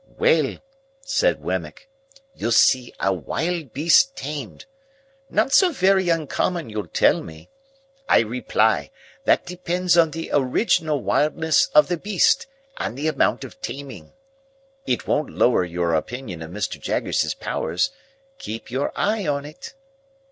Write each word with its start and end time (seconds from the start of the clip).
"Well," 0.17 0.57
said 1.01 1.43
Wemmick, 1.43 1.87
"you'll 2.33 2.53
see 2.53 2.91
a 2.99 3.13
wild 3.13 3.71
beast 3.71 4.15
tamed. 4.15 4.65
Not 5.29 5.53
so 5.53 5.71
very 5.71 6.09
uncommon, 6.09 6.71
you'll 6.71 6.87
tell 6.87 7.21
me. 7.21 7.49
I 8.09 8.21
reply, 8.21 8.89
that 9.25 9.45
depends 9.45 9.99
on 9.99 10.09
the 10.09 10.31
original 10.33 11.03
wildness 11.03 11.67
of 11.75 11.87
the 11.87 11.97
beast, 11.97 12.47
and 12.77 12.97
the 12.97 13.07
amount 13.09 13.43
of 13.43 13.61
taming. 13.61 14.13
It 14.87 15.05
won't 15.05 15.29
lower 15.37 15.63
your 15.63 15.93
opinion 15.93 16.41
of 16.41 16.49
Mr. 16.49 16.79
Jaggers's 16.79 17.35
powers. 17.35 17.91
Keep 18.39 18.71
your 18.71 18.91
eye 18.95 19.27
on 19.27 19.45
it." 19.45 19.75